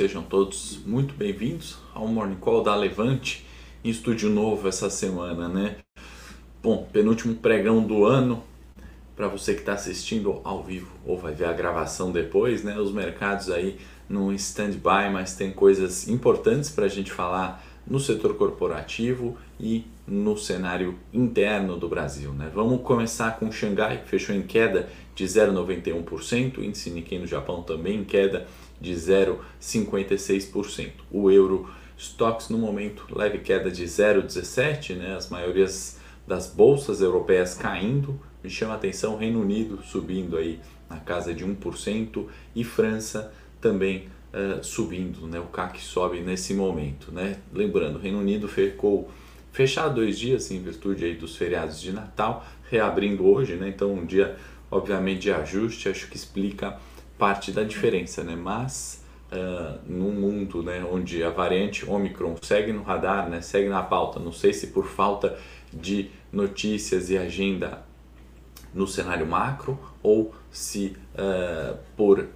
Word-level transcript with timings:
Sejam 0.00 0.24
todos 0.24 0.80
muito 0.84 1.14
bem-vindos 1.14 1.78
ao 1.94 2.08
Morning 2.08 2.34
Call 2.34 2.64
da 2.64 2.74
Levante, 2.74 3.46
em 3.84 3.90
estúdio 3.90 4.28
novo 4.28 4.66
essa 4.66 4.90
semana, 4.90 5.48
né? 5.48 5.76
Bom, 6.60 6.88
penúltimo 6.92 7.36
pregão 7.36 7.80
do 7.80 8.04
ano, 8.04 8.42
para 9.14 9.28
você 9.28 9.54
que 9.54 9.60
está 9.60 9.74
assistindo 9.74 10.40
ao 10.42 10.64
vivo 10.64 10.90
ou 11.06 11.16
vai 11.16 11.32
ver 11.32 11.44
a 11.44 11.52
gravação 11.52 12.10
depois, 12.10 12.64
né? 12.64 12.76
Os 12.76 12.90
mercados 12.90 13.48
aí 13.52 13.78
no 14.08 14.32
stand-by, 14.32 15.12
mas 15.12 15.36
tem 15.36 15.52
coisas 15.52 16.08
importantes 16.08 16.70
para 16.70 16.86
a 16.86 16.88
gente 16.88 17.12
falar 17.12 17.64
no 17.86 18.00
setor 18.00 18.34
corporativo 18.34 19.36
e 19.60 19.84
no 20.08 20.36
cenário 20.36 20.98
interno 21.12 21.76
do 21.76 21.88
Brasil. 21.88 22.32
Né? 22.32 22.50
Vamos 22.52 22.82
começar 22.82 23.38
com 23.38 23.52
Xangai, 23.52 24.02
que 24.02 24.08
fechou 24.08 24.34
em 24.34 24.42
queda 24.42 24.88
de 25.14 25.24
0,91%, 25.24 26.58
o 26.58 26.64
índice 26.64 26.90
Nikkei 26.90 27.18
no 27.18 27.26
Japão 27.26 27.62
também 27.62 28.00
em 28.00 28.04
queda 28.04 28.46
de 28.80 28.92
0,56%. 28.94 30.92
O 31.10 31.30
euro 31.30 31.68
Stocks 31.96 32.48
no 32.48 32.58
momento 32.58 33.06
leve 33.14 33.38
queda 33.38 33.70
de 33.70 33.84
0,17%, 33.84 34.96
né? 34.96 35.16
as 35.16 35.28
maiorias 35.28 35.98
das 36.26 36.46
bolsas 36.46 37.00
europeias 37.00 37.54
caindo, 37.54 38.18
me 38.42 38.50
chama 38.50 38.72
a 38.72 38.76
atenção 38.76 39.16
Reino 39.16 39.40
Unido 39.40 39.80
subindo 39.84 40.36
aí 40.36 40.60
na 40.88 40.98
casa 40.98 41.32
de 41.32 41.44
1% 41.44 42.26
e 42.54 42.64
França 42.64 43.32
também 43.60 44.08
uh, 44.32 44.62
subindo, 44.62 45.26
né? 45.26 45.38
o 45.38 45.46
CAC 45.46 45.80
sobe 45.80 46.20
nesse 46.20 46.52
momento. 46.52 47.12
Né? 47.12 47.38
Lembrando, 47.52 47.98
Reino 47.98 48.18
Unido 48.18 48.48
ficou 48.48 49.08
fechado 49.52 49.96
dois 49.96 50.18
dias 50.18 50.50
em 50.50 50.60
virtude 50.60 51.04
aí 51.04 51.14
dos 51.14 51.36
feriados 51.36 51.80
de 51.80 51.92
Natal, 51.92 52.44
reabrindo 52.70 53.26
hoje, 53.26 53.54
né? 53.54 53.68
então 53.68 53.92
um 53.92 54.04
dia 54.04 54.36
obviamente 54.70 55.22
de 55.22 55.32
ajuste, 55.32 55.88
acho 55.88 56.08
que 56.08 56.16
explica 56.16 56.78
parte 57.18 57.52
da 57.52 57.62
diferença, 57.62 58.22
né? 58.24 58.34
mas 58.36 59.04
uh, 59.32 59.78
num 59.86 60.12
mundo 60.12 60.62
né, 60.62 60.84
onde 60.90 61.22
a 61.22 61.30
variante 61.30 61.88
Omicron 61.88 62.36
segue 62.42 62.72
no 62.72 62.82
radar, 62.82 63.28
né, 63.28 63.40
segue 63.40 63.68
na 63.68 63.82
pauta, 63.82 64.18
não 64.18 64.32
sei 64.32 64.52
se 64.52 64.68
por 64.68 64.86
falta 64.86 65.38
de 65.72 66.10
notícias 66.32 67.10
e 67.10 67.18
agenda 67.18 67.82
no 68.72 68.86
cenário 68.86 69.26
macro 69.26 69.78
ou 70.02 70.34
se 70.50 70.96
uh, 71.14 71.76
por 71.96 72.28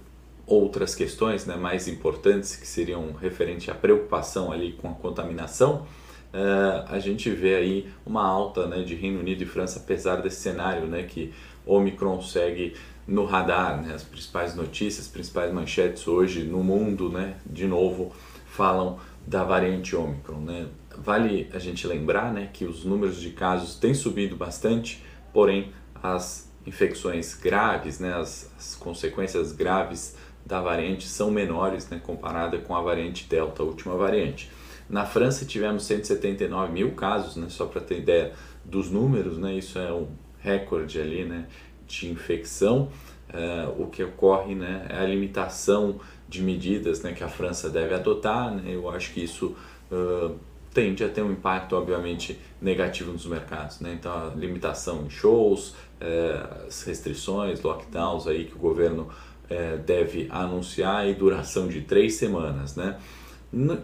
outras 0.45 0.95
questões 0.95 1.45
né, 1.45 1.55
mais 1.55 1.87
importantes 1.87 2.55
que 2.55 2.67
seriam 2.67 3.11
referente 3.13 3.69
à 3.69 3.75
preocupação 3.75 4.51
ali 4.51 4.73
com 4.73 4.89
a 4.89 4.93
contaminação, 4.93 5.85
uh, 6.33 6.85
a 6.87 6.97
gente 6.99 7.29
vê 7.29 7.55
aí 7.55 7.89
uma 8.05 8.25
alta 8.25 8.65
né, 8.65 8.81
de 8.81 8.95
Reino 8.95 9.19
Unido 9.19 9.43
e 9.43 9.45
França, 9.45 9.79
apesar 9.79 10.17
desse 10.17 10.41
cenário 10.41 10.87
né, 10.87 11.03
que 11.03 11.31
Omicron 11.65 12.21
segue 12.21 12.73
no 13.09 13.25
radar, 13.25 13.81
né, 13.81 13.93
as 13.93 14.03
principais 14.03 14.55
notícias, 14.55 15.07
as 15.07 15.11
principais 15.11 15.51
manchetes 15.51 16.07
hoje 16.07 16.43
no 16.43 16.63
mundo, 16.63 17.09
né, 17.09 17.37
de 17.45 17.65
novo, 17.65 18.13
falam 18.47 18.99
da 19.25 19.43
variante 19.43 19.95
Omicron. 19.95 20.41
Né. 20.41 20.67
Vale 20.95 21.49
a 21.51 21.59
gente 21.59 21.87
lembrar 21.87 22.31
né, 22.31 22.49
que 22.53 22.65
os 22.65 22.85
números 22.85 23.19
de 23.19 23.31
casos 23.31 23.75
têm 23.75 23.93
subido 23.93 24.35
bastante, 24.35 25.03
porém 25.33 25.73
as 26.01 26.51
infecções 26.65 27.33
graves, 27.33 27.99
né, 27.99 28.13
as, 28.13 28.51
as 28.57 28.75
consequências 28.75 29.51
graves 29.51 30.15
da 30.45 30.61
variante 30.61 31.07
são 31.07 31.31
menores 31.31 31.89
né, 31.89 31.99
comparada 32.03 32.59
com 32.59 32.75
a 32.75 32.81
variante 32.81 33.27
Delta, 33.27 33.63
a 33.63 33.65
última 33.65 33.95
variante. 33.95 34.51
Na 34.87 35.05
França 35.05 35.45
tivemos 35.45 35.83
179 35.83 36.71
mil 36.71 36.91
casos, 36.91 37.35
né, 37.35 37.47
só 37.49 37.65
para 37.65 37.81
ter 37.81 37.99
ideia 37.99 38.33
dos 38.63 38.91
números, 38.91 39.37
né, 39.37 39.55
isso 39.55 39.79
é 39.79 39.91
um 39.91 40.07
recorde 40.39 40.99
ali 40.99 41.25
né, 41.25 41.47
de 41.89 42.09
infecção. 42.09 42.89
Uh, 43.29 43.83
o 43.83 43.87
que 43.87 44.03
ocorre 44.03 44.55
né, 44.55 44.87
é 44.89 44.97
a 44.97 45.05
limitação 45.05 45.99
de 46.27 46.41
medidas 46.41 47.03
né, 47.03 47.13
que 47.13 47.23
a 47.23 47.27
França 47.27 47.69
deve 47.69 47.93
adotar. 47.93 48.53
Né, 48.55 48.73
eu 48.73 48.89
acho 48.89 49.13
que 49.13 49.23
isso 49.23 49.55
uh, 49.91 50.35
tende 50.73 51.03
a 51.03 51.09
ter 51.09 51.21
um 51.21 51.31
impacto, 51.31 51.75
obviamente, 51.75 52.39
negativo 52.61 53.11
nos 53.11 53.25
mercados. 53.25 53.79
Né? 53.81 53.95
Então, 53.99 54.11
a 54.11 54.33
limitação 54.35 55.05
em 55.05 55.09
shows, 55.09 55.69
uh, 56.01 56.67
as 56.67 56.83
restrições, 56.83 57.61
lockdowns 57.61 58.25
aí 58.25 58.45
que 58.45 58.55
o 58.55 58.59
governo 58.59 59.09
é, 59.49 59.77
deve 59.77 60.27
anunciar 60.29 61.09
e 61.09 61.13
duração 61.15 61.67
de 61.67 61.81
três 61.81 62.15
semanas. 62.15 62.75
Né? 62.75 62.97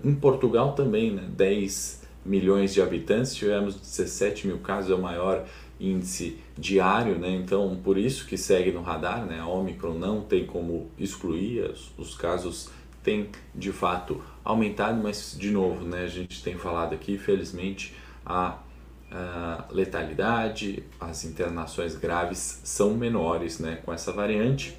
Em 0.03 0.13
Portugal 0.13 0.73
também, 0.73 1.11
né, 1.11 1.23
10 1.29 2.03
milhões 2.23 2.73
de 2.73 2.81
habitantes, 2.81 3.35
tivemos 3.35 3.75
17 3.75 4.47
mil 4.47 4.59
casos, 4.59 4.91
é 4.91 4.95
o 4.95 5.01
maior 5.01 5.45
índice 5.79 6.37
diário, 6.57 7.17
né? 7.17 7.29
então 7.29 7.79
por 7.83 7.97
isso 7.97 8.25
que 8.25 8.37
segue 8.37 8.71
no 8.71 8.81
radar, 8.81 9.25
né? 9.25 9.39
a 9.39 9.47
Omicron 9.47 9.93
não 9.93 10.21
tem 10.21 10.45
como 10.45 10.89
excluir, 10.97 11.69
os, 11.69 11.91
os 11.97 12.15
casos 12.15 12.69
têm 13.03 13.29
de 13.53 13.71
fato 13.71 14.21
aumentado, 14.43 15.01
mas 15.01 15.35
de 15.37 15.51
novo, 15.51 15.85
né? 15.85 16.03
a 16.03 16.07
gente 16.07 16.43
tem 16.43 16.57
falado 16.57 16.93
aqui, 16.93 17.17
felizmente, 17.17 17.95
a, 18.25 18.57
a 19.11 19.65
letalidade, 19.69 20.83
as 20.99 21.25
internações 21.25 21.95
graves 21.95 22.61
são 22.63 22.95
menores 22.95 23.59
né? 23.59 23.79
com 23.83 23.93
essa 23.93 24.11
variante, 24.11 24.77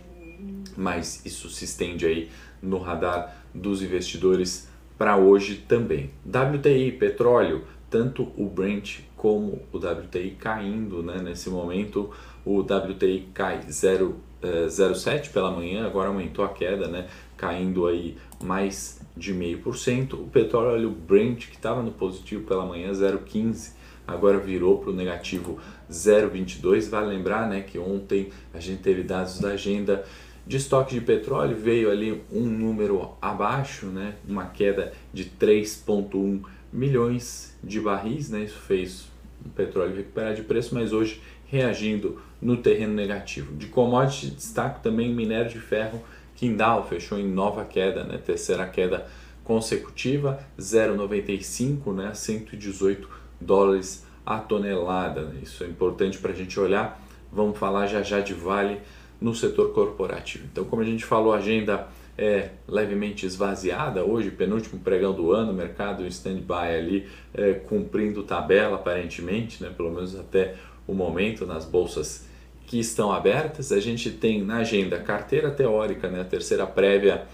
mas 0.77 1.25
isso 1.25 1.49
se 1.49 1.65
estende 1.65 2.07
aí 2.07 2.31
no 2.61 2.79
radar 2.79 3.37
dos 3.55 3.83
investidores 3.83 4.69
para 4.99 5.17
hoje 5.17 5.57
também. 5.69 6.11
WTI, 6.27 6.93
petróleo, 6.93 7.65
tanto 7.91 8.33
o 8.37 8.49
Brent 8.49 9.01
como 9.27 9.61
o 9.73 9.79
WTI 9.79 10.37
caindo, 10.39 11.03
né? 11.03 11.21
nesse 11.21 11.51
momento 11.51 12.13
o 12.45 12.61
WTI 12.61 13.27
cai 13.35 13.59
0,07 13.59 15.33
pela 15.33 15.51
manhã, 15.51 15.85
agora 15.85 16.11
aumentou 16.11 16.45
a 16.45 16.49
queda, 16.49 16.87
né? 16.87 17.09
caindo 17.37 17.89
aí 17.89 18.17
mais 18.41 19.01
de 19.17 19.35
meio 19.35 19.59
por 19.59 19.77
cento. 19.77 20.15
O 20.15 20.29
petróleo 20.29 20.91
Brent 20.91 21.49
que 21.49 21.57
estava 21.57 21.83
no 21.83 21.91
positivo 21.91 22.47
pela 22.47 22.65
manhã 22.65 22.93
0,15 22.93 23.73
agora 24.07 24.39
virou 24.39 24.79
para 24.79 24.91
o 24.91 24.95
negativo 24.95 25.59
0,22. 25.91 26.89
Vale 26.89 27.09
lembrar 27.09 27.49
né, 27.49 27.63
que 27.63 27.81
ontem 27.81 28.31
a 28.55 28.61
gente 28.61 28.81
teve 28.81 29.03
dados 29.03 29.41
da 29.41 29.49
agenda 29.49 30.05
de 30.47 30.57
estoque 30.57 30.95
de 30.95 31.01
petróleo 31.01 31.57
veio 31.57 31.91
ali 31.91 32.23
um 32.31 32.45
número 32.45 33.11
abaixo, 33.21 33.87
né, 33.87 34.15
uma 34.29 34.47
queda 34.47 34.93
de 35.13 35.25
3,1 35.25 36.45
milhões 36.73 37.57
de 37.65 37.81
barris, 37.81 38.31
né, 38.31 38.45
isso 38.45 38.61
fez 38.61 39.16
petróleo 39.49 39.95
recuperar 39.95 40.35
de 40.35 40.43
preço, 40.43 40.75
mas 40.75 40.93
hoje 40.93 41.21
reagindo 41.47 42.21
no 42.41 42.57
terreno 42.57 42.95
negativo. 42.95 43.55
De 43.55 43.67
commodity, 43.67 44.31
destaque 44.31 44.83
também 44.83 45.15
minério 45.15 45.51
de 45.51 45.59
ferro, 45.59 46.03
Kindal 46.35 46.87
fechou 46.87 47.19
em 47.19 47.27
nova 47.27 47.65
queda, 47.65 48.05
né, 48.05 48.19
terceira 48.19 48.67
queda 48.67 49.07
consecutiva, 49.43 50.39
0,95, 50.59 51.95
né, 51.95 52.13
118 52.13 53.09
dólares 53.41 54.05
a 54.25 54.39
tonelada. 54.39 55.23
Né, 55.23 55.41
isso 55.43 55.65
é 55.65 55.67
importante 55.67 56.19
para 56.19 56.33
a 56.33 56.35
gente 56.35 56.59
olhar. 56.61 57.01
Vamos 57.33 57.59
falar 57.59 57.87
já 57.87 58.03
já 58.03 58.21
de 58.21 58.35
Vale 58.35 58.81
no 59.21 59.35
setor 59.35 59.73
corporativo. 59.73 60.45
Então, 60.53 60.65
como 60.65 60.83
a 60.83 60.85
gente 60.85 61.05
falou, 61.05 61.33
a 61.33 61.39
agenda 61.39 61.89
é 62.19 62.51
levemente 62.67 63.27
esvaziada 63.27 64.05
hoje, 64.05 64.31
penúltimo 64.31 64.81
pregão 64.81 65.13
do 65.13 65.33
ano, 65.33 65.53
mercado 65.53 66.05
em 66.05 66.09
stand-by 66.09 66.75
ali, 66.75 67.09
é, 67.35 67.55
cumprindo 67.55 68.23
tabela 68.23 68.77
aparentemente, 68.77 69.63
né, 69.63 69.71
pelo 69.77 69.91
menos 69.91 70.19
até 70.19 70.55
o 70.87 70.95
momento 70.95 71.45
nas 71.45 71.65
bolsas 71.65 72.27
que 72.67 72.79
estão 72.79 73.13
abertas. 73.13 73.71
A 73.71 73.81
gente 73.81 74.11
tem 74.11 74.43
na 74.43 74.59
agenda 74.59 74.99
carteira 74.99 75.51
teórica, 75.51 76.09
né, 76.09 76.21
a 76.23 76.25
terceira 76.25 76.67
prévia 76.67 77.27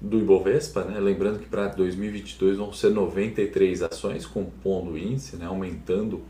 do 0.00 0.18
Ibovespa, 0.18 0.84
né? 0.84 1.00
lembrando 1.00 1.40
que 1.40 1.46
para 1.46 1.66
2022 1.68 2.58
vão 2.58 2.72
ser 2.72 2.90
93 2.90 3.82
ações 3.82 4.24
compondo 4.24 4.92
o 4.92 4.98
índice, 4.98 5.36
né? 5.36 5.46
aumentando 5.46 6.22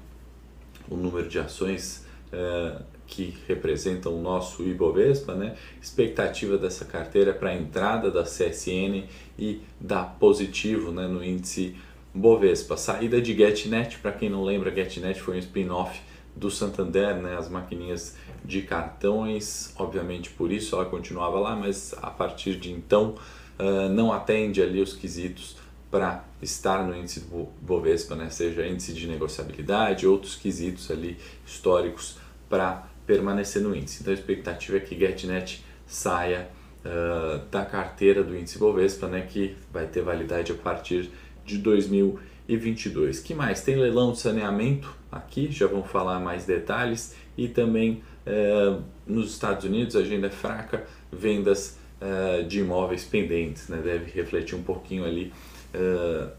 o 0.88 0.96
número 0.96 1.28
de 1.28 1.38
ações 1.38 2.06
é, 2.32 2.80
que 3.08 3.34
representam 3.48 4.14
o 4.14 4.22
nosso 4.22 4.62
Ibovespa, 4.62 5.34
né? 5.34 5.56
expectativa 5.82 6.58
dessa 6.58 6.84
carteira 6.84 7.32
para 7.32 7.50
a 7.50 7.56
entrada 7.56 8.10
da 8.10 8.22
CSN 8.22 9.04
e 9.38 9.62
da 9.80 10.04
positivo 10.04 10.92
né, 10.92 11.08
no 11.08 11.24
índice 11.24 11.74
Bovespa. 12.14 12.76
Saída 12.76 13.20
de 13.20 13.34
GetNet, 13.34 13.98
para 13.98 14.12
quem 14.12 14.28
não 14.28 14.44
lembra, 14.44 14.70
GetNet 14.70 15.20
foi 15.20 15.36
um 15.36 15.38
spin-off 15.38 16.00
do 16.36 16.50
Santander, 16.50 17.16
né, 17.16 17.36
as 17.36 17.48
maquininhas 17.48 18.14
de 18.44 18.62
cartões, 18.62 19.72
obviamente 19.76 20.30
por 20.30 20.52
isso 20.52 20.76
ela 20.76 20.84
continuava 20.84 21.40
lá, 21.40 21.56
mas 21.56 21.94
a 22.00 22.10
partir 22.10 22.56
de 22.56 22.70
então 22.70 23.16
uh, 23.58 23.88
não 23.88 24.12
atende 24.12 24.62
ali 24.62 24.80
os 24.80 24.94
quesitos 24.94 25.56
para 25.90 26.24
estar 26.40 26.86
no 26.86 26.94
índice 26.94 27.20
do 27.20 27.48
Bovespa, 27.60 28.14
né, 28.14 28.28
seja 28.30 28.66
índice 28.66 28.92
de 28.92 29.08
negociabilidade, 29.08 30.06
outros 30.06 30.36
quesitos 30.36 30.90
ali 30.90 31.16
históricos 31.44 32.18
para 32.48 32.86
permanecer 33.08 33.62
no 33.62 33.74
índice. 33.74 34.02
Então 34.02 34.12
a 34.12 34.14
expectativa 34.14 34.76
é 34.76 34.80
que 34.80 34.94
GetNet 34.94 35.64
saia 35.86 36.50
uh, 36.84 37.38
da 37.50 37.64
carteira 37.64 38.22
do 38.22 38.36
índice 38.36 38.58
Bovespa, 38.58 39.08
né, 39.08 39.22
que 39.22 39.56
vai 39.72 39.86
ter 39.86 40.02
validade 40.02 40.52
a 40.52 40.54
partir 40.54 41.10
de 41.42 41.56
2022. 41.56 43.20
Que 43.20 43.34
mais? 43.34 43.62
Tem 43.62 43.76
leilão 43.76 44.12
de 44.12 44.18
saneamento 44.18 44.94
aqui, 45.10 45.50
já 45.50 45.66
vamos 45.66 45.90
falar 45.90 46.20
mais 46.20 46.44
detalhes 46.44 47.16
e 47.36 47.48
também 47.48 48.02
uh, 48.26 48.82
nos 49.06 49.32
Estados 49.32 49.64
Unidos 49.64 49.96
a 49.96 50.00
agenda 50.00 50.26
é 50.26 50.30
fraca, 50.30 50.86
vendas 51.10 51.78
uh, 52.02 52.44
de 52.44 52.60
imóveis 52.60 53.04
pendentes, 53.04 53.68
né? 53.68 53.80
deve 53.82 54.10
refletir 54.10 54.54
um 54.54 54.62
pouquinho 54.62 55.06
ali 55.06 55.32
uh, 55.74 56.30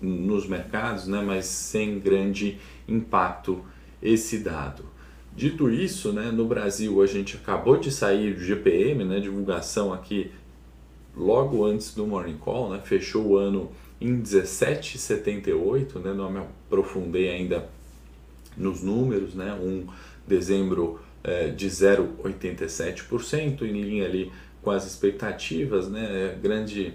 nos 0.00 0.48
mercados, 0.48 1.06
né? 1.06 1.22
mas 1.24 1.44
sem 1.44 2.00
grande 2.00 2.58
impacto 2.88 3.64
esse 4.02 4.38
dado. 4.38 4.90
Dito 5.34 5.70
isso, 5.70 6.12
né, 6.12 6.30
no 6.30 6.46
Brasil 6.46 7.00
a 7.02 7.06
gente 7.06 7.36
acabou 7.36 7.78
de 7.78 7.90
sair 7.90 8.34
do 8.34 8.40
GPM, 8.40 9.04
né, 9.04 9.18
divulgação 9.18 9.92
aqui 9.92 10.30
logo 11.16 11.64
antes 11.64 11.94
do 11.94 12.06
Morning 12.06 12.36
Call, 12.36 12.70
né, 12.70 12.80
fechou 12.84 13.26
o 13.28 13.36
ano 13.36 13.70
em 13.98 14.20
17,78, 14.20 15.98
né, 16.00 16.12
não 16.12 16.30
me 16.30 16.40
aprofundei 16.40 17.30
ainda 17.30 17.66
nos 18.56 18.82
números, 18.82 19.34
né, 19.34 19.54
um 19.54 19.86
dezembro 20.26 21.00
é, 21.24 21.48
de 21.48 21.66
0,87%, 21.66 23.62
em 23.62 23.80
linha 23.80 24.04
ali 24.04 24.30
com 24.60 24.70
as 24.70 24.86
expectativas, 24.86 25.88
né, 25.88 26.38
grande 26.42 26.92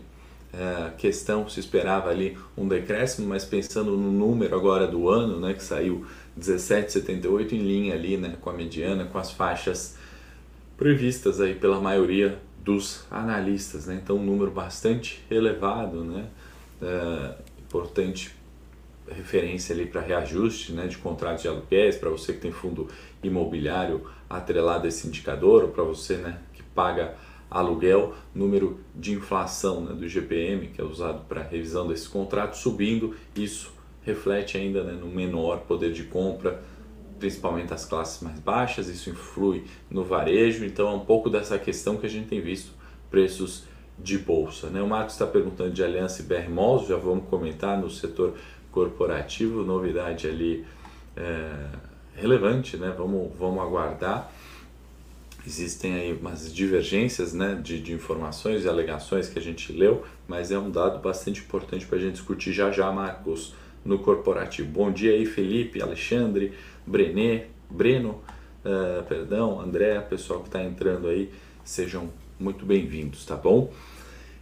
é, 0.53 0.91
questão, 0.97 1.47
se 1.49 1.59
esperava 1.59 2.09
ali 2.09 2.37
um 2.57 2.67
decréscimo, 2.67 3.27
mas 3.27 3.43
pensando 3.43 3.97
no 3.97 4.11
número 4.11 4.55
agora 4.55 4.87
do 4.87 5.09
ano, 5.09 5.39
né, 5.39 5.53
que 5.53 5.63
saiu 5.63 6.05
17,78 6.39 7.53
em 7.53 7.59
linha 7.59 7.93
ali, 7.93 8.17
né, 8.17 8.37
com 8.39 8.49
a 8.49 8.53
mediana, 8.53 9.05
com 9.05 9.17
as 9.17 9.31
faixas 9.31 9.97
previstas 10.77 11.41
aí 11.41 11.55
pela 11.55 11.81
maioria 11.81 12.39
dos 12.63 13.05
analistas, 13.11 13.87
né, 13.87 13.99
então 14.01 14.17
um 14.17 14.23
número 14.23 14.51
bastante 14.51 15.23
elevado, 15.29 16.03
né, 16.03 16.27
é, 16.81 17.35
importante 17.59 18.35
referência 19.09 19.73
ali 19.73 19.85
para 19.85 20.01
reajuste, 20.01 20.73
né, 20.73 20.87
de 20.87 20.97
contratos 20.97 21.41
de 21.41 21.47
aluguéis, 21.47 21.95
para 21.95 22.09
você 22.09 22.33
que 22.33 22.39
tem 22.39 22.51
fundo 22.51 22.87
imobiliário 23.23 24.05
atrelado 24.29 24.85
a 24.85 24.87
esse 24.89 25.07
indicador, 25.07 25.63
ou 25.63 25.69
para 25.69 25.83
você, 25.83 26.17
né, 26.17 26.39
que 26.53 26.61
paga 26.63 27.15
aluguel, 27.49 28.13
número 28.33 28.79
de 28.95 29.13
inflação 29.13 29.81
né, 29.81 29.93
do 29.93 30.07
GPM, 30.07 30.67
que 30.67 30.81
é 30.81 30.83
usado 30.83 31.25
para 31.27 31.41
revisão 31.41 31.87
desses 31.87 32.07
contratos, 32.07 32.59
subindo, 32.59 33.15
isso 33.35 33.71
reflete 34.03 34.57
ainda 34.57 34.83
né, 34.83 34.93
no 34.93 35.07
menor 35.07 35.59
poder 35.61 35.91
de 35.91 36.03
compra, 36.03 36.61
principalmente 37.19 37.69
das 37.69 37.85
classes 37.85 38.21
mais 38.21 38.39
baixas, 38.39 38.87
isso 38.87 39.09
influi 39.09 39.65
no 39.89 40.03
varejo, 40.03 40.65
então 40.65 40.87
é 40.87 40.91
um 40.91 40.99
pouco 40.99 41.29
dessa 41.29 41.57
questão 41.57 41.97
que 41.97 42.05
a 42.05 42.09
gente 42.09 42.27
tem 42.27 42.41
visto, 42.41 42.71
preços 43.09 43.63
de 43.97 44.17
bolsa. 44.17 44.67
Né? 44.67 44.81
O 44.81 44.87
Marcos 44.87 45.13
está 45.13 45.25
perguntando 45.25 45.71
de 45.71 45.83
Aliança 45.83 46.21
e 46.21 46.25
BR 46.25 46.47
já 46.87 46.97
vamos 46.97 47.27
comentar 47.29 47.79
no 47.79 47.89
setor 47.89 48.35
corporativo, 48.71 49.63
novidade 49.63 50.27
ali 50.27 50.65
é, 51.15 51.65
relevante, 52.15 52.77
né? 52.77 52.93
vamos, 52.95 53.31
vamos 53.37 53.61
aguardar 53.61 54.31
existem 55.47 55.93
aí 55.93 56.11
umas 56.11 56.53
divergências 56.53 57.33
né, 57.33 57.55
de, 57.55 57.81
de 57.81 57.93
informações 57.93 58.65
e 58.65 58.67
alegações 58.67 59.29
que 59.29 59.39
a 59.39 59.41
gente 59.41 59.71
leu, 59.71 60.03
mas 60.27 60.51
é 60.51 60.59
um 60.59 60.69
dado 60.69 60.99
bastante 60.99 61.39
importante 61.39 61.85
para 61.85 61.97
a 61.97 62.01
gente 62.01 62.13
discutir 62.13 62.51
já 62.51 62.69
já, 62.69 62.91
Marcos, 62.91 63.55
no 63.83 63.97
corporativo. 63.99 64.69
Bom 64.69 64.91
dia 64.91 65.13
aí, 65.13 65.25
Felipe, 65.25 65.81
Alexandre, 65.81 66.51
Brené, 66.85 67.45
Breno, 67.69 68.21
uh, 68.65 69.03
perdão, 69.07 69.61
André, 69.61 70.01
pessoal 70.01 70.41
que 70.41 70.49
está 70.49 70.61
entrando 70.61 71.07
aí, 71.07 71.31
sejam 71.63 72.11
muito 72.37 72.65
bem-vindos, 72.65 73.25
tá 73.25 73.37
bom? 73.37 73.71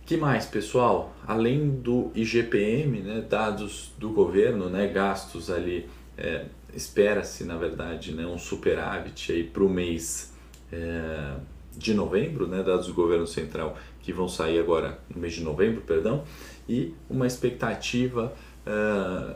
que 0.07 0.18
mais, 0.18 0.46
pessoal? 0.46 1.16
Além 1.25 1.68
do 1.68 2.12
IGPM, 2.13 3.02
né, 3.02 3.25
dados 3.28 3.92
do 3.98 4.12
governo, 4.12 4.69
né, 4.69 4.88
gastos 4.88 5.50
ali, 5.50 5.90
é, 6.16 6.46
espera-se, 6.75 7.44
na 7.44 7.57
verdade, 7.57 8.12
né, 8.12 8.25
um 8.25 8.38
superávit 8.38 9.31
aí 9.31 9.44
para 9.44 9.63
o 9.63 9.69
mês 9.69 10.34
é, 10.75 11.36
de 11.77 11.94
novembro, 11.94 12.48
né, 12.48 12.62
dados 12.63 12.88
do 12.88 12.94
governo 12.94 13.25
central 13.25 13.77
que 14.01 14.12
vão 14.12 14.27
sair 14.27 14.60
agora 14.60 15.00
no 15.13 15.19
mês 15.22 15.33
de 15.33 15.44
novembro, 15.44 15.81
perdão, 15.81 16.24
e 16.68 16.94
uma 17.10 17.25
expectativa 17.25 18.33
é, 18.66 19.36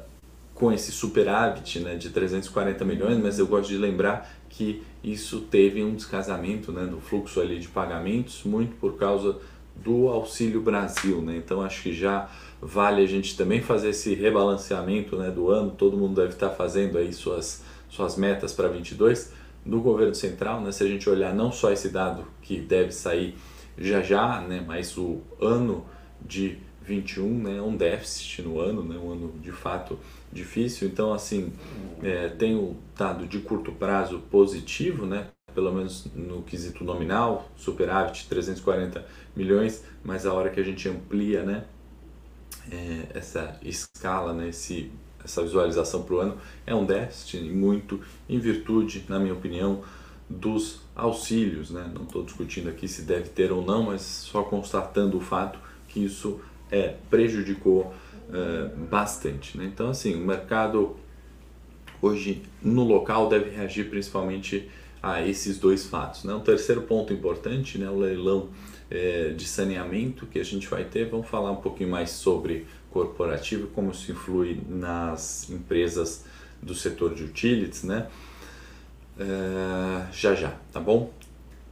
com 0.54 0.72
esse 0.72 0.92
superávit 0.92 1.80
né, 1.80 1.96
de 1.96 2.10
340 2.10 2.84
milhões, 2.84 3.18
mas 3.18 3.40
eu 3.40 3.48
gosto 3.48 3.70
de 3.70 3.78
lembrar 3.78 4.30
que 4.50 4.84
isso 5.04 5.42
teve 5.42 5.84
um 5.84 5.96
descasamento 5.96 6.72
né, 6.72 6.86
do 6.86 7.00
fluxo 7.00 7.40
ali 7.40 7.60
de 7.60 7.70
pagamentos, 7.70 8.44
muito 8.44 8.76
por 8.76 8.98
causa 8.98 9.38
do 9.76 10.10
Auxílio 10.10 10.62
Brasil, 10.62 11.22
né? 11.22 11.38
Então 11.38 11.62
acho 11.62 11.84
que 11.84 11.94
já 11.94 12.30
vale 12.62 13.02
a 13.02 13.08
gente 13.08 13.38
também 13.38 13.62
fazer 13.62 13.92
esse 13.92 14.14
rebalanceamento 14.14 15.16
né, 15.16 15.32
do 15.32 15.50
ano, 15.50 15.72
todo 15.72 15.96
mundo 15.96 16.16
deve 16.16 16.34
estar 16.34 16.50
fazendo 16.50 16.98
aí 16.98 17.14
suas, 17.14 17.64
suas 17.90 18.18
metas 18.18 18.52
para 18.52 18.68
22, 18.68 19.32
do 19.66 19.82
governo 19.82 20.16
central, 20.16 20.62
né, 20.62 20.72
se 20.72 20.84
a 20.84 20.88
gente 20.88 21.10
olhar 21.10 21.34
não 21.34 21.52
só 21.52 21.72
esse 21.72 21.90
dado 21.90 22.26
que 22.42 22.60
deve 22.60 22.92
sair 22.92 23.36
já 23.78 24.02
já, 24.02 24.42
né, 24.42 24.64
mas 24.66 24.98
o 24.98 25.22
ano 25.40 25.86
de 26.22 26.58
21 26.84 27.44
né, 27.44 27.58
é 27.58 27.62
um 27.62 27.76
déficit 27.76 28.42
no 28.42 28.60
ano, 28.60 28.84
né, 28.84 28.98
um 28.98 29.12
ano 29.12 29.34
de 29.42 29.52
fato 29.52 30.00
difícil. 30.32 30.88
Então, 30.88 31.14
assim, 31.14 31.54
é, 32.02 32.30
tem 32.30 32.56
o 32.56 32.76
dado 32.98 33.28
de 33.28 33.40
curto 33.40 33.72
prazo 33.72 34.20
positivo, 34.32 35.06
né, 35.06 35.28
pelo 35.54 35.72
menos 35.72 36.08
no 36.16 36.42
quesito 36.42 36.84
nominal, 36.84 37.50
superávit 37.56 38.28
340 38.28 39.06
milhões, 39.36 39.84
mas 40.04 40.26
a 40.26 40.34
hora 40.34 40.50
que 40.50 40.60
a 40.60 40.64
gente 40.64 40.90
amplia 40.90 41.44
né, 41.44 41.66
é, 42.72 43.08
essa 43.14 43.58
escala, 43.62 44.34
né, 44.34 44.50
esse 44.50 44.92
essa 45.24 45.42
visualização 45.42 46.04
para 46.04 46.16
o 46.16 46.20
ano 46.20 46.38
é 46.66 46.74
um 46.74 46.86
déficit 46.86 47.42
muito 47.42 48.00
em 48.28 48.40
virtude, 48.40 49.06
na 49.08 49.20
minha 49.20 49.34
opinião, 49.34 49.82
dos 50.30 50.82
auxílios. 50.96 51.72
Né? 51.72 51.90
Não 51.94 52.04
estou 52.04 52.24
discutindo 52.24 52.70
aqui 52.70 52.88
se 52.88 53.04
deve 53.04 53.30
ter 53.30 53.52
ou 53.52 53.64
não, 53.64 53.84
mas 53.84 54.02
só 54.02 54.44
constatando 54.44 55.18
o 55.18 55.22
fato 55.22 55.60
que 55.88 56.04
isso 56.04 56.40
é, 56.72 56.96
prejudicou 57.10 57.94
é, 58.32 58.70
bastante. 58.90 59.58
Né? 59.58 59.66
Então, 59.66 59.90
assim, 59.90 60.16
o 60.16 60.26
mercado 60.26 60.96
hoje 62.02 62.44
no 62.62 62.84
local 62.84 63.28
deve 63.28 63.50
reagir 63.50 63.90
principalmente 63.90 64.70
a 65.02 65.26
esses 65.26 65.58
dois 65.58 65.86
fatos. 65.86 66.24
Né? 66.24 66.34
Um 66.34 66.42
terceiro 66.42 66.82
ponto 66.84 67.14
importante, 67.14 67.78
né, 67.78 67.90
o 67.90 67.98
leilão 67.98 68.50
é, 68.90 69.30
de 69.30 69.46
saneamento 69.46 70.26
que 70.26 70.40
a 70.40 70.44
gente 70.44 70.68
vai 70.68 70.84
ter, 70.84 71.10
vamos 71.10 71.28
falar 71.28 71.52
um 71.52 71.58
pouquinho 71.58 71.90
mais 71.90 72.12
sobre 72.12 72.66
corporativo, 72.92 73.68
como 73.68 73.92
isso 73.92 74.12
influi 74.12 74.62
nas 74.68 75.50
empresas 75.50 76.26
do 76.62 76.76
setor 76.76 77.14
de 77.14 77.24
utilities, 77.24 77.84
né? 77.84 78.08
Uh, 79.18 80.08
já 80.14 80.34
já, 80.34 80.56
tá 80.72 80.80
bom? 80.80 81.12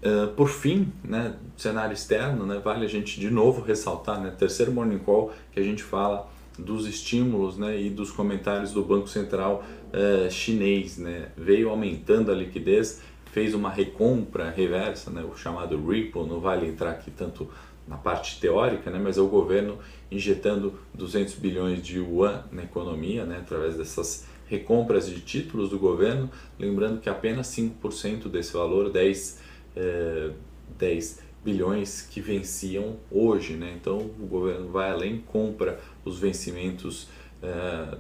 Uh, 0.04 0.28
por 0.36 0.50
fim, 0.50 0.92
né, 1.04 1.36
cenário 1.56 1.94
externo, 1.94 2.46
né, 2.46 2.62
vale 2.64 2.86
a 2.86 2.88
gente 2.88 3.20
de 3.20 3.32
novo 3.32 3.62
ressaltar, 3.62 4.22
né, 4.22 4.32
terceiro 4.38 4.72
morning 4.72 5.00
call 5.00 5.34
que 5.52 5.60
a 5.60 5.64
gente 5.64 5.82
fala 5.82 6.30
dos 6.58 6.86
estímulos 6.86 7.58
né, 7.58 7.82
e 7.82 7.90
dos 7.90 8.12
comentários 8.12 8.72
do 8.72 8.84
Banco 8.84 9.08
Central 9.08 9.64
uh, 9.88 10.30
chinês, 10.30 10.98
né, 10.98 11.30
veio 11.36 11.70
aumentando 11.70 12.32
a 12.32 12.36
liquidez, 12.36 13.02
fez 13.32 13.54
uma 13.54 13.70
recompra 13.70 14.52
reversa, 14.52 15.10
né, 15.10 15.24
o 15.24 15.36
chamado 15.36 15.78
Ripple, 15.78 16.28
não 16.28 16.40
vale 16.40 16.68
entrar 16.68 16.92
aqui 16.92 17.10
tanto 17.10 17.50
na 17.88 17.98
parte 17.98 18.40
teórica, 18.40 18.92
né, 18.92 19.00
mas 19.02 19.18
é 19.18 19.22
o 19.22 19.28
governo 19.28 19.78
injetando 20.12 20.74
200 20.94 21.36
bilhões 21.36 21.82
de 21.82 21.98
yuan 21.98 22.44
na 22.52 22.64
economia, 22.64 23.26
né, 23.26 23.38
através 23.40 23.78
dessas 23.78 24.26
recompras 24.48 25.10
de 25.10 25.20
títulos 25.22 25.70
do 25.70 25.78
governo, 25.78 26.30
lembrando 26.58 27.00
que 27.00 27.10
apenas 27.10 27.48
5% 27.48 28.30
desse 28.30 28.54
valor, 28.54 28.90
10, 28.90 29.42
é, 29.76 30.32
10 30.78 31.22
bilhões 31.44 32.02
que 32.02 32.20
venciam 32.20 32.98
hoje, 33.12 33.54
né? 33.54 33.74
então 33.80 34.00
o 34.00 34.26
governo 34.26 34.70
vai 34.70 34.92
além, 34.92 35.20
compra 35.28 35.80
os 36.04 36.20
vencimentos 36.20 37.08
é, 37.42 37.98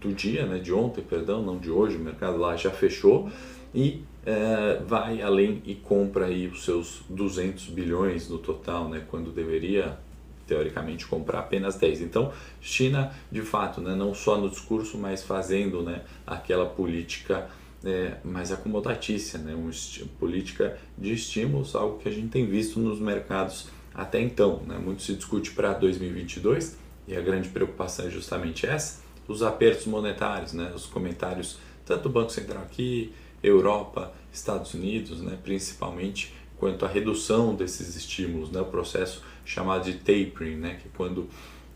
do 0.00 0.12
dia, 0.12 0.46
né, 0.46 0.58
de 0.58 0.72
ontem, 0.72 1.02
perdão, 1.02 1.42
não 1.42 1.58
de 1.58 1.70
hoje, 1.70 1.96
o 1.96 2.00
mercado 2.00 2.38
lá 2.38 2.56
já 2.56 2.70
fechou 2.70 3.30
e 3.74 4.02
é, 4.24 4.82
vai 4.84 5.22
além 5.22 5.62
e 5.64 5.74
compra 5.74 6.26
aí 6.26 6.46
os 6.46 6.64
seus 6.64 7.02
200 7.08 7.68
bilhões 7.68 8.28
no 8.28 8.38
total, 8.38 8.88
né, 8.88 9.04
quando 9.08 9.30
deveria 9.30 9.98
teoricamente 10.46 11.06
comprar 11.06 11.40
apenas 11.40 11.76
10. 11.76 12.00
Então, 12.00 12.32
China, 12.60 13.12
de 13.30 13.42
fato, 13.42 13.80
né, 13.80 13.94
não 13.94 14.14
só 14.14 14.36
no 14.38 14.48
discurso, 14.48 14.96
mas 14.98 15.22
fazendo 15.22 15.82
né, 15.82 16.02
aquela 16.26 16.66
política 16.66 17.48
é, 17.84 18.16
mais 18.24 18.50
acomodatícia, 18.50 19.38
né, 19.38 19.54
uma 19.54 19.70
política 20.18 20.78
de 20.96 21.12
estímulos, 21.12 21.74
algo 21.76 21.98
que 21.98 22.08
a 22.08 22.12
gente 22.12 22.28
tem 22.28 22.46
visto 22.46 22.80
nos 22.80 22.98
mercados 22.98 23.68
até 23.94 24.20
então. 24.20 24.62
Né, 24.66 24.78
muito 24.78 25.02
se 25.02 25.14
discute 25.14 25.52
para 25.52 25.74
2022 25.74 26.76
e 27.06 27.16
a 27.16 27.20
grande 27.20 27.48
preocupação 27.50 28.06
é 28.06 28.10
justamente 28.10 28.66
essa, 28.66 29.02
os 29.26 29.42
apertos 29.42 29.86
monetários, 29.86 30.52
né, 30.52 30.72
os 30.74 30.86
comentários 30.86 31.58
tanto 31.84 32.04
do 32.04 32.10
Banco 32.10 32.30
Central 32.30 32.62
aqui, 32.62 33.12
Europa, 33.42 34.12
Estados 34.32 34.74
Unidos, 34.74 35.20
né, 35.20 35.38
principalmente 35.42 36.34
quanto 36.56 36.84
à 36.84 36.88
redução 36.88 37.54
desses 37.54 37.94
estímulos, 37.96 38.50
né, 38.50 38.60
o 38.60 38.66
processo 38.66 39.22
chamado 39.44 39.84
de 39.84 39.98
tapering, 39.98 40.56
né, 40.56 40.78
que 40.80 40.88
é 40.88 40.90
quando 40.96 41.28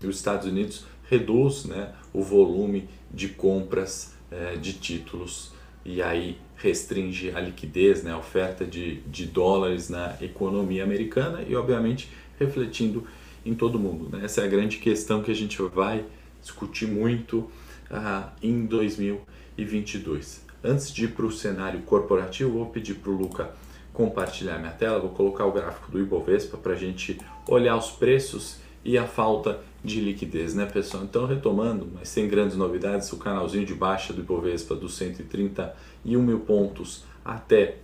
os 0.03 0.17
Estados 0.17 0.47
Unidos 0.47 0.85
reduz 1.09 1.65
né, 1.65 1.93
o 2.13 2.23
volume 2.23 2.89
de 3.11 3.29
compras 3.29 4.15
é, 4.31 4.57
de 4.57 4.73
títulos 4.73 5.53
e 5.85 6.03
aí 6.03 6.39
restringe 6.57 7.31
a 7.31 7.41
liquidez, 7.41 8.03
né, 8.03 8.13
a 8.13 8.19
oferta 8.19 8.65
de, 8.65 9.01
de 9.03 9.27
dólares 9.27 9.89
na 9.89 10.17
economia 10.21 10.85
americana 10.85 11.43
e, 11.47 11.55
obviamente, 11.55 12.09
refletindo 12.39 13.07
em 13.45 13.55
todo 13.55 13.79
mundo. 13.79 14.17
Né? 14.17 14.25
Essa 14.25 14.43
é 14.43 14.45
a 14.45 14.49
grande 14.49 14.79
questão 14.79 15.23
que 15.23 15.31
a 15.31 15.35
gente 15.35 15.61
vai 15.61 16.05
discutir 16.41 16.87
muito 16.87 17.51
uh, 17.91 18.31
em 18.43 18.65
2022. 18.65 20.52
Antes 20.65 20.93
de 20.93 21.05
ir 21.05 21.09
para 21.09 21.27
o 21.27 21.33
cenário 21.33 21.81
corporativo, 21.83 22.53
vou 22.53 22.67
pedir 22.67 22.95
para 22.95 23.11
o 23.11 23.17
Luca 23.17 23.51
compartilhar 23.93 24.59
minha 24.59 24.73
tela, 24.73 24.99
vou 24.99 25.11
colocar 25.11 25.45
o 25.45 25.53
gráfico 25.53 25.91
do 25.91 26.01
Ibovespa 26.01 26.57
para 26.57 26.73
a 26.73 26.77
gente 26.77 27.19
olhar 27.49 27.77
os 27.77 27.91
preços 27.91 28.59
e 28.85 28.97
a 28.97 29.07
falta 29.07 29.61
de 29.85 30.01
liquidez, 30.01 30.55
né 30.55 30.67
pessoal? 30.67 31.05
Então 31.05 31.27
retomando, 31.27 31.89
mas 31.93 32.09
sem 32.09 32.29
grandes 32.29 32.57
novidades, 32.57 33.13
o 33.13 33.17
canalzinho 33.17 33.67
de 33.67 33.75
baixa 33.75 34.13
do 34.13 34.21
Ibovespa 34.21 34.75
dos 34.75 34.95
131 34.95 36.23
mil 36.23 36.41
pontos 36.41 37.05
até 37.25 37.79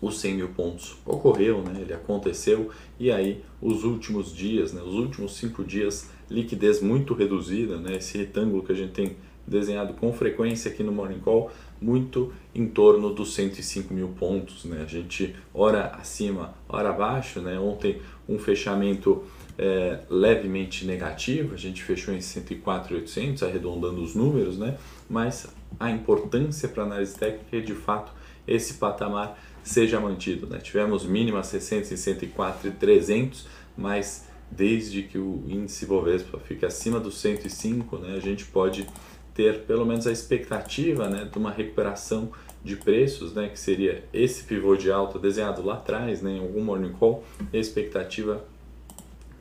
os 0.00 0.18
100 0.18 0.34
mil 0.34 0.48
pontos 0.48 0.96
ocorreu, 1.06 1.62
né? 1.62 1.80
ele 1.80 1.92
aconteceu 1.92 2.70
e 2.98 3.10
aí 3.10 3.44
os 3.60 3.84
últimos 3.84 4.34
dias, 4.34 4.72
né? 4.72 4.82
os 4.82 4.94
últimos 4.94 5.36
cinco 5.36 5.62
dias, 5.62 6.10
liquidez 6.28 6.82
muito 6.82 7.14
reduzida, 7.14 7.76
né? 7.78 7.96
esse 7.96 8.18
retângulo 8.18 8.64
que 8.64 8.72
a 8.72 8.74
gente 8.74 8.92
tem 8.92 9.16
desenhado 9.46 9.94
com 9.94 10.12
frequência 10.12 10.70
aqui 10.70 10.82
no 10.82 10.92
Morning 10.92 11.20
Call, 11.20 11.52
muito 11.82 12.32
em 12.54 12.66
torno 12.66 13.12
dos 13.12 13.34
105 13.34 13.92
mil 13.92 14.08
pontos. 14.08 14.64
Né? 14.64 14.82
A 14.82 14.86
gente 14.86 15.34
ora 15.52 15.86
acima, 15.88 16.54
ora 16.68 16.90
abaixo. 16.90 17.40
Né? 17.40 17.58
Ontem 17.58 18.00
um 18.28 18.38
fechamento 18.38 19.24
é, 19.58 20.00
levemente 20.08 20.86
negativo, 20.86 21.54
a 21.54 21.58
gente 21.58 21.82
fechou 21.82 22.14
em 22.14 22.20
104,800, 22.20 23.42
arredondando 23.42 24.02
os 24.02 24.14
números, 24.14 24.58
né? 24.58 24.78
mas 25.10 25.48
a 25.78 25.90
importância 25.90 26.68
para 26.68 26.84
análise 26.84 27.16
técnica 27.16 27.56
é 27.56 27.60
de 27.60 27.74
fato 27.74 28.12
esse 28.46 28.74
patamar 28.74 29.38
seja 29.62 30.00
mantido. 30.00 30.46
Né? 30.46 30.58
Tivemos 30.58 31.04
mínimas 31.04 31.50
recentes 31.50 31.90
em 31.92 31.96
104,300, 31.96 33.46
mas 33.76 34.26
desde 34.50 35.02
que 35.02 35.18
o 35.18 35.44
índice 35.48 35.86
Bovespa 35.86 36.38
fique 36.38 36.64
acima 36.64 37.00
dos 37.00 37.18
105, 37.20 37.96
né, 37.98 38.14
a 38.16 38.20
gente 38.20 38.44
pode 38.44 38.86
ter 39.34 39.60
pelo 39.60 39.84
menos 39.86 40.06
a 40.06 40.12
expectativa 40.12 41.08
né, 41.08 41.28
de 41.30 41.38
uma 41.38 41.50
recuperação 41.50 42.30
de 42.64 42.76
preços, 42.76 43.32
né, 43.32 43.48
que 43.48 43.58
seria 43.58 44.04
esse 44.12 44.44
pivô 44.44 44.76
de 44.76 44.90
alta 44.90 45.18
desenhado 45.18 45.64
lá 45.64 45.74
atrás, 45.74 46.22
né, 46.22 46.32
em 46.32 46.40
algum 46.40 46.62
morning 46.62 46.92
call, 46.92 47.24
a 47.52 47.56
expectativa 47.56 48.44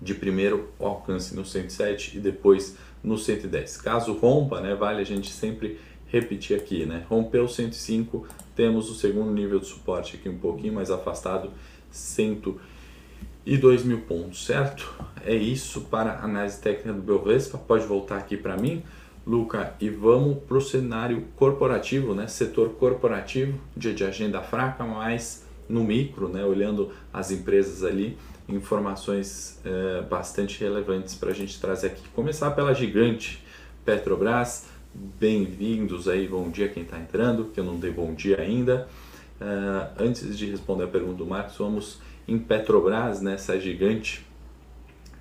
de 0.02 0.16
primeiro 0.16 0.70
alcance 0.80 1.36
no 1.36 1.46
107 1.46 2.18
e 2.18 2.20
depois 2.20 2.76
no 3.04 3.18
110. 3.18 3.78
Caso 3.78 4.14
rompa, 4.14 4.60
né, 4.60 4.74
vale 4.74 5.02
a 5.02 5.06
gente 5.06 5.32
sempre 5.32 5.80
repetir 6.08 6.58
aqui, 6.58 6.86
né, 6.86 7.06
rompeu 7.08 7.48
105, 7.48 8.28
temos 8.56 8.90
o 8.90 8.96
segundo 8.96 9.32
nível 9.32 9.60
de 9.60 9.68
suporte 9.68 10.16
aqui 10.16 10.28
um 10.28 10.38
pouquinho 10.38 10.74
mais 10.74 10.90
afastado, 10.90 11.52
102 11.92 13.84
mil 13.84 14.02
pontos, 14.02 14.46
certo? 14.46 14.92
É 15.24 15.36
isso 15.36 15.82
para 15.82 16.14
a 16.14 16.24
análise 16.24 16.60
técnica 16.60 16.94
do 16.94 17.02
Belvespa, 17.02 17.58
pode 17.58 17.86
voltar 17.86 18.18
aqui 18.18 18.36
para 18.36 18.58
mim. 18.58 18.82
Luca, 19.26 19.76
e 19.80 19.88
vamos 19.88 20.40
para 20.48 20.58
o 20.58 20.62
cenário 20.62 21.28
corporativo, 21.36 22.16
né? 22.16 22.28
setor 22.28 22.70
corporativo, 22.70 23.60
dia 23.78 23.94
de 23.94 24.04
agenda 24.04 24.42
fraca, 24.42 24.84
mas 24.84 25.46
no 25.70 25.84
micro, 25.84 26.28
né? 26.28 26.44
olhando 26.44 26.92
as 27.14 27.30
empresas 27.30 27.84
ali, 27.84 28.18
informações 28.50 29.62
é, 29.64 30.02
bastante 30.02 30.60
relevantes 30.60 31.14
para 31.14 31.30
a 31.30 31.34
gente 31.34 31.62
trazer 31.62 31.88
aqui. 31.88 32.02
Começar 32.10 32.52
pela 32.52 32.74
gigante 32.74 33.44
Petrobras, 33.86 34.68
bem-vindos 34.94 36.08
aí, 36.08 36.28
bom 36.28 36.50
dia 36.50 36.68
quem 36.68 36.82
está 36.82 36.98
entrando, 36.98 37.46
que 37.46 37.60
eu 37.60 37.64
não 37.64 37.78
dei 37.78 37.92
bom 37.92 38.16
dia 38.16 38.42
ainda. 38.42 38.88
Uh, 39.40 40.04
antes 40.04 40.38
de 40.38 40.46
responder 40.46 40.84
a 40.84 40.88
pergunta 40.88 41.16
do 41.16 41.26
Marcos, 41.26 41.58
vamos 41.58 42.00
em 42.28 42.38
Petrobras, 42.38 43.22
nessa 43.22 43.56
né? 43.56 43.60
gigante 43.60 44.26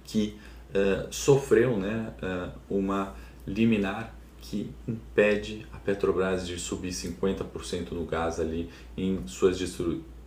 que 0.04 0.36
uh, 0.74 1.06
sofreu 1.10 1.78
né, 1.78 2.12
uma 2.68 3.14
liminar 3.46 4.14
que 4.40 4.70
impede 4.88 5.66
a 5.72 5.78
Petrobras 5.78 6.46
de 6.46 6.58
subir 6.58 6.90
50% 6.90 7.92
no 7.92 8.04
gás 8.04 8.40
ali 8.40 8.70
em 8.96 9.26
suas 9.26 9.58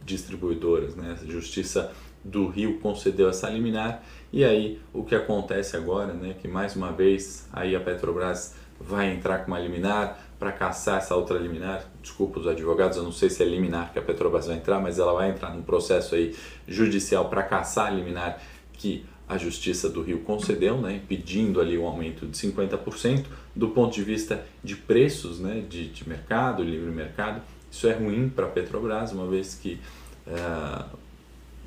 distribuidoras. 0.05 0.96
Né? 0.96 1.17
A 1.22 1.25
Justiça 1.25 1.91
do 2.24 2.48
Rio 2.48 2.79
concedeu 2.79 3.29
essa 3.29 3.50
liminar 3.50 4.03
e 4.32 4.46
aí 4.46 4.79
o 4.93 5.03
que 5.03 5.13
acontece 5.13 5.75
agora, 5.75 6.13
né, 6.13 6.36
que 6.41 6.48
mais 6.48 6.75
uma 6.75 6.91
vez 6.91 7.48
aí 7.51 7.75
a 7.75 7.79
Petrobras 7.79 8.55
vai 8.79 9.13
entrar 9.13 9.39
com 9.39 9.51
uma 9.51 9.60
liminar 9.60 10.20
para 10.39 10.51
caçar 10.51 10.98
essa 10.98 11.15
outra 11.15 11.38
liminar. 11.38 11.86
Desculpa 12.01 12.39
os 12.39 12.48
advogados, 12.48 12.98
eu 12.98 13.03
não 13.03 13.12
sei 13.12 13.29
se 13.29 13.43
é 13.43 13.46
liminar 13.46 13.91
que 13.93 14.00
a 14.00 14.01
Petrobras 14.01 14.48
vai 14.48 14.58
entrar, 14.58 14.79
mas 14.79 15.00
ela 15.00 15.13
vai 15.13 15.29
entrar 15.29 15.53
num 15.53 15.62
processo 15.62 16.15
aí 16.15 16.36
judicial 16.67 17.29
para 17.29 17.43
caçar 17.43 17.88
a 17.88 17.91
liminar 17.91 18.41
que 18.74 19.05
a 19.33 19.37
Justiça 19.37 19.89
do 19.89 20.01
Rio 20.01 20.19
concedeu, 20.19 20.77
né, 20.77 21.01
pedindo 21.07 21.59
ali 21.59 21.77
um 21.77 21.87
aumento 21.87 22.25
de 22.27 22.37
50%. 22.37 23.25
Do 23.55 23.69
ponto 23.69 23.93
de 23.93 24.03
vista 24.03 24.45
de 24.63 24.75
preços 24.75 25.39
né, 25.39 25.63
de, 25.67 25.89
de 25.89 26.07
mercado, 26.07 26.63
livre 26.63 26.91
mercado, 26.91 27.41
isso 27.71 27.87
é 27.87 27.93
ruim 27.93 28.29
para 28.29 28.45
a 28.45 28.49
Petrobras, 28.49 29.11
uma 29.11 29.27
vez 29.27 29.55
que 29.55 29.79
uh, 30.27 30.85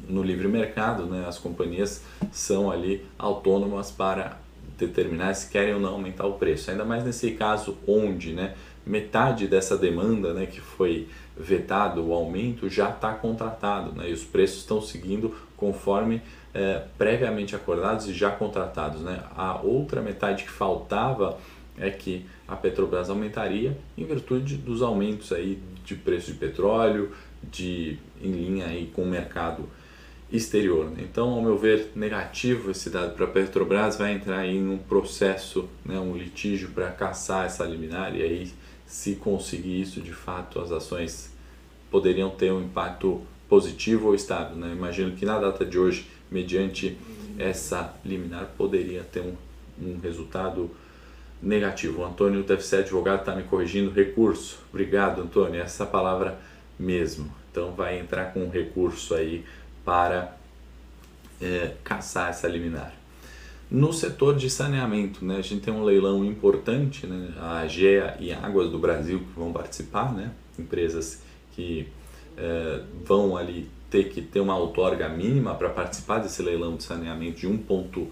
no 0.08 0.23
livre 0.23 0.46
mercado 0.46 1.06
né, 1.06 1.25
as 1.26 1.38
companhias 1.38 2.02
são 2.30 2.70
ali 2.70 3.04
autônomas 3.18 3.90
para 3.90 4.38
determinar 4.78 5.35
se 5.35 5.50
querem 5.50 5.75
ou 5.75 5.80
não 5.80 5.90
aumentar 5.90 6.26
o 6.26 6.35
preço. 6.35 6.70
Ainda 6.70 6.85
mais 6.85 7.04
nesse 7.04 7.32
caso 7.32 7.76
onde 7.87 8.32
né, 8.32 8.54
metade 8.87 9.49
dessa 9.49 9.76
demanda 9.76 10.33
né, 10.33 10.47
que 10.47 10.61
foi 10.61 11.09
vetado 11.37 12.07
o 12.07 12.14
aumento 12.14 12.71
já 12.71 12.88
está 12.88 13.12
contratado 13.12 13.93
né, 13.93 14.09
e 14.09 14.12
os 14.12 14.25
preços 14.25 14.61
estão 14.61 14.81
seguindo 14.81 15.35
conforme 15.57 16.23
é, 16.55 16.83
previamente 16.97 17.55
acordados 17.55 18.09
e 18.09 18.14
já 18.14 18.31
contratados. 18.31 19.02
Né? 19.02 19.23
A 19.37 19.61
outra 19.61 20.00
metade 20.00 20.45
que 20.45 20.50
faltava 20.50 21.38
é 21.78 21.90
que 21.90 22.25
a 22.49 22.57
Petrobras 22.57 23.11
aumentaria 23.11 23.76
em 23.99 24.05
virtude 24.05 24.57
dos 24.57 24.81
aumentos 24.81 25.33
aí 25.33 25.59
de 25.85 25.95
preço 25.95 26.33
de 26.33 26.38
petróleo, 26.38 27.12
de, 27.43 27.99
em 28.23 28.31
linha 28.31 28.66
aí 28.66 28.90
com 28.95 29.02
o 29.02 29.07
mercado 29.07 29.69
exterior. 30.31 30.87
Né? 30.87 31.02
Então, 31.02 31.31
ao 31.31 31.43
meu 31.43 31.57
ver, 31.57 31.93
negativo 31.95 32.71
esse 32.71 32.90
dado 32.90 33.14
para 33.14 33.26
a 33.26 33.28
Petrobras 33.28 33.97
vai 33.97 34.12
entrar 34.12 34.47
em 34.47 34.69
um 34.69 34.78
processo, 34.78 35.69
né, 35.85 35.99
um 35.99 36.16
litígio 36.16 36.71
para 36.71 36.90
caçar 36.90 37.47
essa 37.47 37.64
liminar 37.64 38.14
e 38.16 38.23
aí, 38.23 38.52
se 38.87 39.16
conseguir 39.16 39.81
isso, 39.81 40.00
de 40.00 40.12
fato, 40.12 40.61
as 40.61 40.71
ações 40.71 41.33
poderiam 41.90 42.31
ter 42.31 42.52
um 42.52 42.62
impacto 42.62 43.23
positivo 43.49 44.09
ou 44.09 44.14
estável. 44.14 44.57
Né? 44.57 44.73
Imagino 44.73 45.16
que 45.16 45.25
na 45.25 45.38
data 45.38 45.64
de 45.64 45.78
hoje 45.78 46.07
mediante 46.31 46.99
essa 47.38 47.95
liminar, 48.05 48.50
poderia 48.57 49.02
ter 49.02 49.21
um, 49.21 49.35
um 49.81 49.99
resultado 49.99 50.71
negativo. 51.43 52.02
O 52.02 52.05
Antônio 52.05 52.43
deve 52.43 52.62
ser 52.62 52.76
advogado, 52.76 53.21
está 53.21 53.35
me 53.35 53.43
corrigindo, 53.43 53.90
recurso. 53.90 54.59
Obrigado, 54.71 55.21
Antônio, 55.21 55.61
essa 55.61 55.85
palavra 55.85 56.38
mesmo. 56.78 57.33
Então 57.50 57.73
vai 57.73 57.99
entrar 57.99 58.33
com 58.33 58.40
um 58.40 58.50
recurso 58.50 59.14
aí 59.14 59.45
para 59.85 60.37
é, 61.40 61.75
caçar 61.85 62.31
essa 62.31 62.49
liminar. 62.49 62.95
No 63.70 63.92
setor 63.92 64.37
de 64.37 64.49
saneamento, 64.49 65.25
né, 65.25 65.38
a 65.38 65.42
gente 65.42 65.62
tem 65.62 65.75
um 65.75 65.82
leilão 65.82 66.25
importante, 66.25 67.06
né, 67.06 67.35
a 67.38 67.58
AGEA 67.61 68.16
e 68.20 68.32
Águas 68.32 68.70
do 68.70 68.78
Brasil 68.78 69.18
que 69.18 69.38
vão 69.38 69.52
participar, 69.52 70.14
né, 70.14 70.30
empresas 70.56 71.20
que 71.52 71.88
é, 72.37 72.82
vão 73.04 73.37
ali 73.37 73.68
ter 73.90 74.11
que 74.11 74.20
ter 74.20 74.40
uma 74.40 74.56
outorga 74.56 75.08
mínima 75.08 75.54
para 75.54 75.68
participar 75.68 76.18
desse 76.18 76.42
leilão 76.42 76.76
de 76.76 76.85
saneamento 76.85 77.40
de 77.40 77.49
1,2 77.49 78.08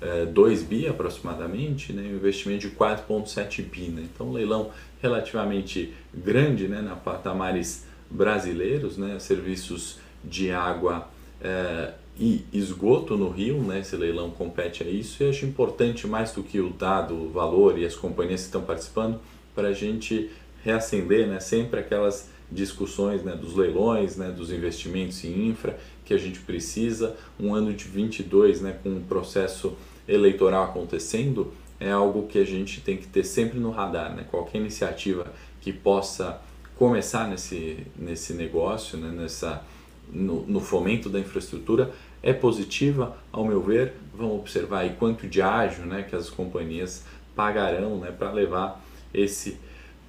é, 0.00 0.64
bi 0.64 0.88
aproximadamente, 0.88 1.92
né, 1.92 2.02
um 2.02 2.16
investimento 2.16 2.68
de 2.68 2.74
4,7 2.74 3.62
bi. 3.62 3.88
Né? 3.88 4.08
Então, 4.12 4.28
um 4.28 4.32
leilão 4.32 4.70
relativamente 5.00 5.92
grande 6.12 6.66
né, 6.66 6.80
na 6.80 6.96
patamares 6.96 7.86
brasileiros, 8.10 8.96
né, 8.96 9.18
serviços 9.18 9.98
de 10.24 10.50
água 10.50 11.08
é, 11.40 11.92
e 12.18 12.44
esgoto 12.52 13.16
no 13.16 13.28
Rio, 13.28 13.58
né, 13.58 13.80
esse 13.80 13.94
leilão 13.94 14.30
compete 14.30 14.82
a 14.82 14.86
isso 14.86 15.22
e 15.22 15.28
acho 15.28 15.44
importante 15.44 16.06
mais 16.06 16.32
do 16.32 16.42
que 16.42 16.58
o 16.60 16.70
dado, 16.70 17.14
o 17.14 17.30
valor 17.30 17.78
e 17.78 17.84
as 17.84 17.94
companhias 17.94 18.40
que 18.40 18.46
estão 18.46 18.62
participando 18.62 19.20
para 19.54 19.68
a 19.68 19.72
gente 19.72 20.30
reacender 20.64 21.26
né, 21.26 21.40
sempre 21.40 21.80
aquelas 21.80 22.28
discussões 22.50 23.22
né, 23.22 23.34
dos 23.34 23.54
leilões, 23.54 24.16
né, 24.16 24.30
dos 24.30 24.50
investimentos 24.50 25.22
em 25.24 25.48
infra 25.48 25.78
que 26.04 26.14
a 26.14 26.18
gente 26.18 26.40
precisa. 26.40 27.16
Um 27.38 27.54
ano 27.54 27.72
de 27.72 27.84
22, 27.84 28.60
né, 28.60 28.78
com 28.82 28.90
um 28.90 29.02
processo 29.02 29.76
eleitoral 30.06 30.64
acontecendo, 30.64 31.52
é 31.78 31.90
algo 31.90 32.26
que 32.26 32.38
a 32.38 32.44
gente 32.44 32.80
tem 32.80 32.96
que 32.96 33.06
ter 33.06 33.24
sempre 33.24 33.58
no 33.58 33.70
radar. 33.70 34.14
Né? 34.14 34.24
Qualquer 34.30 34.58
iniciativa 34.58 35.32
que 35.60 35.72
possa 35.72 36.40
começar 36.76 37.28
nesse, 37.28 37.78
nesse 37.98 38.32
negócio, 38.32 38.96
né, 38.98 39.10
nessa, 39.10 39.64
no, 40.12 40.46
no 40.46 40.60
fomento 40.60 41.08
da 41.08 41.18
infraestrutura, 41.18 41.92
é 42.26 42.32
positiva, 42.32 43.16
ao 43.30 43.44
meu 43.44 43.62
ver. 43.62 43.94
Vamos 44.12 44.40
observar 44.40 44.80
aí 44.80 44.96
quanto 44.98 45.28
de 45.28 45.40
ágio 45.40 45.86
né, 45.86 46.02
que 46.02 46.16
as 46.16 46.28
companhias 46.28 47.04
pagarão 47.36 47.98
né, 47.98 48.10
para 48.10 48.32
levar 48.32 48.84
esse 49.14 49.60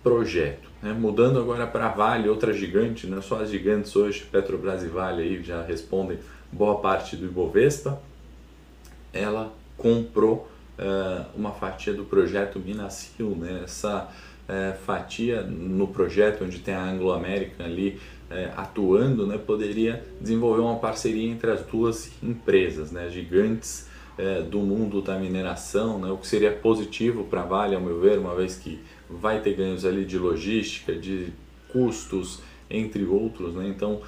projeto. 0.01 0.67
Né? 0.81 0.93
Mudando 0.93 1.39
agora 1.39 1.67
para 1.67 1.89
Vale, 1.89 2.27
outra 2.27 2.51
gigante, 2.53 3.05
né? 3.05 3.21
só 3.21 3.39
as 3.39 3.51
gigantes 3.51 3.95
hoje, 3.95 4.25
Petrobras 4.31 4.83
e 4.83 4.87
Vale 4.87 5.21
aí 5.21 5.43
já 5.43 5.61
respondem 5.61 6.17
boa 6.51 6.79
parte 6.79 7.15
do 7.15 7.25
Ibovespa, 7.25 8.01
ela 9.13 9.53
comprou 9.77 10.49
uh, 10.79 11.25
uma 11.35 11.51
fatia 11.51 11.93
do 11.93 12.03
projeto 12.03 12.59
Minas 12.59 13.11
né? 13.19 13.61
essa 13.63 14.09
uh, 14.47 14.77
fatia 14.85 15.41
no 15.41 15.87
projeto 15.87 16.43
onde 16.43 16.59
tem 16.59 16.73
a 16.73 16.83
Anglo 16.83 17.11
American 17.11 17.65
ali 17.65 17.99
uh, 18.29 18.59
atuando, 18.59 19.27
né? 19.27 19.37
poderia 19.37 20.03
desenvolver 20.19 20.61
uma 20.61 20.77
parceria 20.77 21.29
entre 21.29 21.51
as 21.51 21.61
duas 21.61 22.11
empresas, 22.23 22.91
né? 22.91 23.09
gigantes 23.09 23.87
do 24.49 24.61
mundo 24.61 24.99
da 24.99 25.15
mineração, 25.19 25.99
né? 25.99 26.09
o 26.09 26.17
que 26.17 26.25
seria 26.25 26.51
positivo 26.51 27.25
para 27.25 27.41
a 27.41 27.45
Vale, 27.45 27.75
ao 27.75 27.81
meu 27.81 27.99
ver, 27.99 28.17
uma 28.17 28.33
vez 28.33 28.55
que 28.55 28.79
vai 29.07 29.41
ter 29.41 29.53
ganhos 29.53 29.85
ali 29.85 30.05
de 30.05 30.17
logística, 30.17 30.91
de 30.91 31.27
custos, 31.71 32.41
entre 32.67 33.05
outros, 33.05 33.53
né? 33.53 33.67
então 33.67 34.01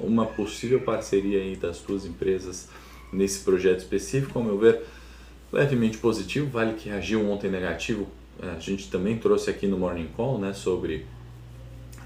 uma 0.00 0.24
possível 0.24 0.80
parceria 0.80 1.38
aí 1.38 1.54
das 1.54 1.80
duas 1.80 2.06
empresas 2.06 2.70
nesse 3.12 3.40
projeto 3.40 3.80
específico, 3.80 4.38
ao 4.38 4.44
meu 4.44 4.56
ver, 4.56 4.84
levemente 5.52 5.98
positivo, 5.98 6.48
vale 6.48 6.72
que 6.72 6.88
reagiu 6.88 7.28
ontem 7.30 7.50
negativo. 7.50 8.08
É, 8.42 8.50
a 8.50 8.58
gente 8.58 8.90
também 8.90 9.16
trouxe 9.18 9.48
aqui 9.48 9.68
no 9.68 9.78
Morning 9.78 10.08
Call 10.16 10.38
né, 10.38 10.52
sobre 10.52 11.06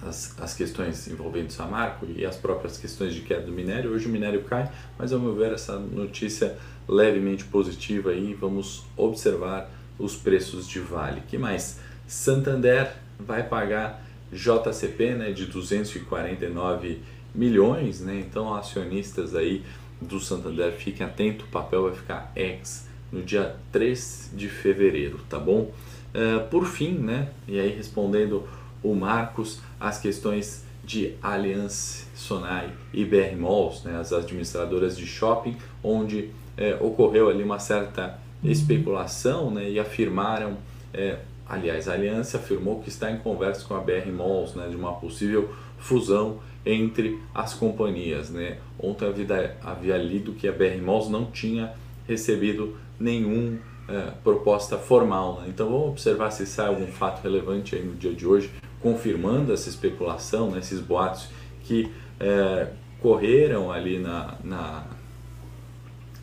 as, 0.02 0.38
as 0.38 0.54
questões 0.54 1.08
envolvendo 1.08 1.50
Samarco 1.50 2.06
e 2.14 2.26
as 2.26 2.36
próprias 2.36 2.76
questões 2.76 3.14
de 3.14 3.22
queda 3.22 3.42
do 3.42 3.52
minério. 3.52 3.90
Hoje 3.90 4.06
o 4.06 4.10
minério 4.10 4.42
cai, 4.44 4.70
mas 4.98 5.12
ao 5.12 5.18
meu 5.18 5.34
ver 5.34 5.52
essa 5.52 5.78
notícia 5.78 6.58
levemente 6.86 7.44
positiva 7.44 8.10
aí. 8.10 8.34
Vamos 8.34 8.84
observar 8.96 9.70
os 9.98 10.14
preços 10.14 10.68
de 10.68 10.78
Vale. 10.78 11.22
que 11.22 11.38
mais? 11.38 11.80
Santander 12.06 12.92
vai 13.18 13.42
pagar 13.42 14.04
JCP 14.30 15.14
né, 15.14 15.32
de 15.32 15.46
249 15.46 17.00
milhões, 17.34 18.00
né? 18.00 18.18
então 18.26 18.54
acionistas 18.54 19.34
aí 19.34 19.64
do 20.00 20.20
Santander 20.20 20.72
fiquem 20.72 21.06
atentos, 21.06 21.46
o 21.46 21.48
papel 21.48 21.84
vai 21.84 21.94
ficar 21.94 22.32
ex 22.36 22.86
no 23.10 23.22
dia 23.22 23.56
3 23.72 24.32
de 24.34 24.48
fevereiro, 24.48 25.20
tá 25.28 25.38
bom? 25.38 25.72
Uh, 26.16 26.48
por 26.48 26.64
fim, 26.64 26.92
né, 26.92 27.28
e 27.46 27.60
aí 27.60 27.76
respondendo 27.76 28.48
o 28.82 28.94
Marcos, 28.94 29.60
as 29.78 29.98
questões 29.98 30.64
de 30.82 31.14
Allianz 31.20 32.08
Sonai 32.14 32.70
e 32.94 33.04
BR 33.04 33.36
Malls, 33.36 33.84
né, 33.84 33.98
as 33.98 34.12
administradoras 34.12 34.96
de 34.96 35.04
shopping, 35.04 35.56
onde 35.82 36.30
é, 36.56 36.78
ocorreu 36.80 37.28
ali 37.28 37.42
uma 37.42 37.58
certa 37.58 38.18
especulação 38.42 39.50
né, 39.50 39.68
e 39.68 39.78
afirmaram, 39.78 40.56
é, 40.94 41.18
aliás, 41.46 41.88
a 41.88 41.92
Aliança 41.92 42.38
afirmou 42.38 42.80
que 42.80 42.88
está 42.88 43.10
em 43.10 43.18
conversa 43.18 43.64
com 43.66 43.74
a 43.74 43.80
BR 43.80 44.10
Malls 44.10 44.54
né, 44.54 44.68
de 44.68 44.76
uma 44.76 44.92
possível 44.94 45.52
fusão 45.78 46.38
entre 46.64 47.20
as 47.34 47.52
companhias. 47.52 48.30
Né. 48.30 48.58
Ontem 48.78 49.06
havia, 49.06 49.56
havia 49.62 49.96
lido 49.96 50.32
que 50.32 50.48
a 50.48 50.52
BR 50.52 50.80
Malls 50.82 51.10
não 51.10 51.26
tinha 51.26 51.72
recebido 52.06 52.76
nenhuma 52.98 53.58
é, 53.88 54.12
proposta 54.22 54.78
formal. 54.78 55.40
Né? 55.40 55.48
Então 55.48 55.68
vamos 55.68 55.88
observar 55.88 56.30
se 56.30 56.46
sai 56.46 56.66
algum 56.66 56.86
fato 56.86 57.22
relevante 57.22 57.74
aí 57.74 57.84
no 57.84 57.94
dia 57.94 58.14
de 58.14 58.26
hoje, 58.26 58.50
confirmando 58.80 59.52
essa 59.52 59.68
especulação, 59.68 60.50
né? 60.50 60.58
esses 60.58 60.80
boatos 60.80 61.28
que 61.62 61.92
é, 62.18 62.68
correram 63.00 63.70
ali 63.70 63.98
na, 63.98 64.34
na, 64.42 64.84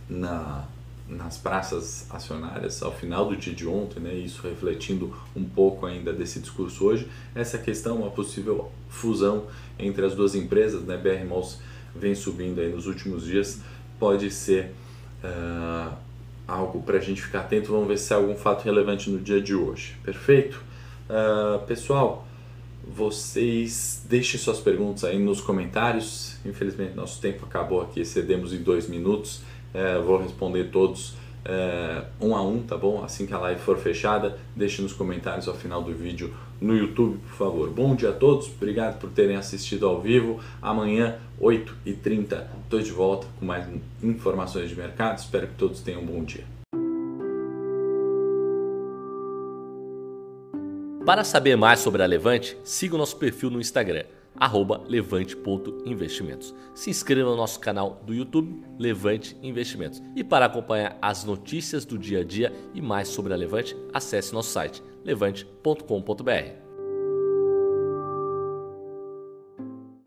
na, 0.10 0.65
nas 1.08 1.38
praças 1.38 2.08
acionárias 2.10 2.82
ao 2.82 2.93
final 2.93 3.25
do 3.25 3.36
dia 3.36 3.53
de 3.53 3.67
ontem, 3.67 4.00
né? 4.00 4.13
isso 4.13 4.41
refletindo 4.48 5.15
um 5.36 5.43
pouco 5.43 5.86
ainda 5.86 6.12
desse 6.12 6.39
discurso 6.39 6.86
hoje, 6.86 7.08
essa 7.36 7.58
questão, 7.58 7.98
uma 7.98 8.12
possível 8.12 8.72
fusão 8.89 9.46
entre 9.77 10.05
as 10.05 10.13
duas 10.13 10.36
empresas, 10.36 10.84
né? 10.84 10.98
BR 10.98 11.25
Malls 11.27 11.60
vem 11.96 12.15
subindo 12.15 12.60
aí 12.60 12.72
nos 12.72 12.86
últimos 12.86 13.25
dias, 13.25 13.60
pode 14.00 14.29
ser 14.29 14.72
uh, 15.24 15.93
algo 16.53 16.81
para 16.81 16.98
a 16.98 17.01
gente 17.01 17.22
ficar 17.22 17.41
atento. 17.41 17.72
Vamos 17.72 17.88
ver 17.88 17.98
se 17.98 18.13
há 18.13 18.17
algum 18.17 18.36
fato 18.36 18.63
relevante 18.63 19.10
no 19.10 19.19
dia 19.19 19.41
de 19.41 19.55
hoje. 19.55 19.95
Perfeito? 20.03 20.63
Uh, 21.10 21.65
pessoal, 21.65 22.28
vocês 22.88 24.06
deixem 24.08 24.39
suas 24.39 24.60
perguntas 24.60 25.04
aí 25.04 25.19
nos 25.19 25.41
comentários. 25.41 26.38
Infelizmente, 26.45 26.95
nosso 26.95 27.19
tempo 27.21 27.45
acabou 27.45 27.82
aqui, 27.82 28.01
excedemos 28.01 28.54
em 28.54 28.62
dois 28.62 28.88
minutos. 28.88 29.41
Uh, 29.73 30.04
vou 30.04 30.21
responder 30.21 30.65
todos 30.65 31.15
é, 31.45 32.06
um 32.21 32.36
a 32.36 32.41
um, 32.41 32.62
tá 32.62 32.78
bom? 32.78 33.04
Assim 33.04 33.25
que 33.25 33.34
a 33.34 33.39
live 33.39 33.60
for 33.60 33.78
fechada, 33.78 34.38
deixe 34.56 34.82
nos 34.82 34.93
comentários 34.93 35.47
ao 35.47 35.54
final 35.54 35.84
do 35.84 35.93
vídeo 35.93 36.34
no 36.62 36.76
YouTube, 36.76 37.18
por 37.20 37.36
favor. 37.36 37.70
Bom 37.70 37.96
dia 37.96 38.10
a 38.10 38.13
todos, 38.13 38.48
obrigado 38.48 39.00
por 39.00 39.10
terem 39.10 39.36
assistido 39.36 39.88
ao 39.88 40.02
vivo. 40.02 40.39
Amanhã, 40.62 41.18
8h30, 41.42 42.46
estou 42.63 42.82
de 42.82 42.92
volta 42.92 43.28
com 43.39 43.46
mais 43.46 43.68
informações 44.02 44.70
de 44.70 44.76
mercado. 44.76 45.18
Espero 45.18 45.48
que 45.48 45.56
todos 45.56 45.82
tenham 45.82 46.02
um 46.02 46.06
bom 46.06 46.24
dia. 46.24 46.46
Para 51.06 51.24
saber 51.24 51.58
mais 51.58 51.80
sobre 51.80 52.02
a 52.02 52.06
Levante, 52.06 52.58
siga 52.63 52.96
o 52.96 52.98
nosso 52.98 53.18
perfil 53.18 53.50
no 53.50 53.60
Instagram 53.60 54.06
levante.investimentos. 54.88 56.54
Se 56.74 56.89
inscreva 56.89 57.30
no 57.30 57.36
nosso 57.36 57.60
canal 57.60 58.02
do 58.06 58.13
YouTube 58.13 58.62
Levante 58.80 59.38
Investimentos. 59.42 60.02
E 60.16 60.24
para 60.24 60.46
acompanhar 60.46 60.98
as 61.02 61.24
notícias 61.24 61.86
do 61.86 61.98
dia 61.98 62.22
a 62.22 62.24
dia 62.24 62.52
e 62.74 62.82
mais 62.82 63.08
sobre 63.08 63.34
a 63.34 63.36
Levante, 63.36 63.76
acesse 63.94 64.34
nosso 64.34 64.52
site 64.52 64.84
levante.com.br. 65.04 66.62